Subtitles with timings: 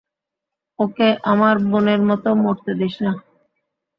[0.79, 3.11] ওকে আমার বোনের মতো মরতে দিস না।